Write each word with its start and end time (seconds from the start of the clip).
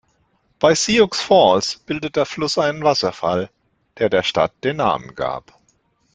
Bei 0.57 0.73
Sioux 0.73 1.13
Falls 1.13 1.77
bildet 1.77 2.15
der 2.15 2.25
Fluss 2.25 2.57
einen 2.57 2.83
Wasserfall, 2.83 3.51
der 3.99 4.09
der 4.09 4.23
Stadt 4.23 4.51
den 4.63 4.77
Namen 4.77 5.13
gab. 5.13 5.53